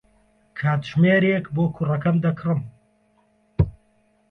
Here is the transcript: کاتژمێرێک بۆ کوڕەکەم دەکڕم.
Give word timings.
کاتژمێرێک 0.57 1.45
بۆ 1.55 1.63
کوڕەکەم 1.75 2.15
دەکڕم. 2.23 2.59